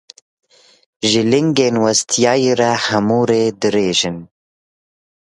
Ji 1.09 1.21
lingên 1.31 1.75
westiyayî 1.85 2.51
re 2.59 2.71
hemû 2.85 3.19
rê 3.29 3.43
dirêj 3.61 3.99
in. 4.09 4.17